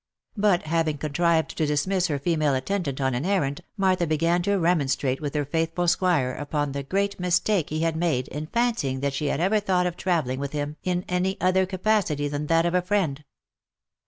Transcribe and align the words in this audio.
But 0.35 0.63
having 0.63 0.97
contrived 0.97 1.55
to 1.55 1.67
dismiss 1.67 2.07
her 2.07 2.17
female 2.17 2.55
attendant 2.55 2.99
on 2.99 3.13
an 3.13 3.23
errand, 3.23 3.61
Martha 3.77 4.07
began 4.07 4.41
to 4.41 4.57
remonstrate 4.57 5.21
with 5.21 5.35
her 5.35 5.45
faithful 5.45 5.87
squire 5.87 6.31
upon 6.33 6.71
the 6.71 6.81
great 6.81 7.19
mistake 7.19 7.69
he 7.69 7.81
had 7.81 7.95
made 7.95 8.27
in 8.29 8.47
fancying 8.47 9.01
that 9.01 9.13
she 9.13 9.27
had 9.27 9.39
ever 9.39 9.59
thought 9.59 9.85
of 9.85 9.95
travelling 9.95 10.39
with 10.39 10.53
him 10.53 10.75
in 10.83 11.05
any 11.07 11.39
other 11.39 11.67
capacity 11.67 12.27
than 12.27 12.47
that 12.47 12.65
of 12.65 12.73
a 12.73 12.81
friend. 12.81 13.23